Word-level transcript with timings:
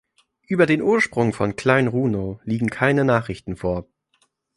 Über 0.47 0.65
den 0.65 0.81
Ursprung 0.81 1.31
von 1.31 1.55
Klein 1.55 1.85
Runow 1.85 2.39
liegen 2.43 2.71
keine 2.71 3.05
Nachrichten 3.05 3.55
vor. 3.55 3.85